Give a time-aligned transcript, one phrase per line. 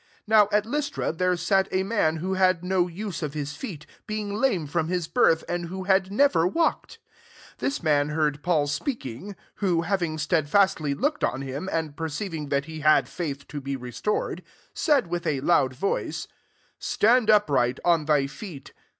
[0.23, 3.85] 8 NOW at Lystra there sat a man who had no use of his feet,
[4.07, 6.97] being lame from his births and who had never walked:
[7.57, 12.65] 9 this man heard Paul speaking: who, having stedlastly looked on him, and perceiving that
[12.65, 16.27] he had faith to be restored, 10 said with a loud voice,"
[16.79, 18.73] Stand up right, on thy feet."